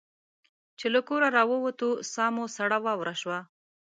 [0.79, 3.39] چې له کوره را ووتو ساه مو سړه واوره شوه.